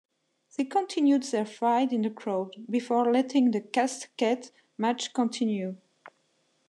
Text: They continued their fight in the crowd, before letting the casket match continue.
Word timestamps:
They 0.57 0.63
continued 0.63 1.21
their 1.25 1.45
fight 1.45 1.93
in 1.93 2.01
the 2.01 2.09
crowd, 2.09 2.65
before 2.67 3.11
letting 3.13 3.51
the 3.51 3.61
casket 3.61 4.51
match 4.75 5.13
continue. 5.13 5.75